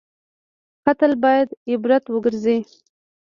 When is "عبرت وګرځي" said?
1.71-2.57